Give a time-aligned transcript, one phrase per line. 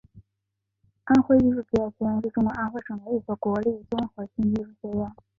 [1.05, 5.15] 安徽艺术职业学院是中国安徽省的一所国立综合性艺术学院。